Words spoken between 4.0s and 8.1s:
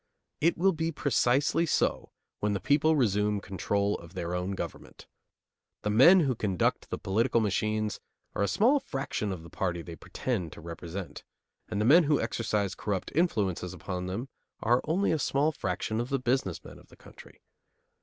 their own government. The men who conduct the political machines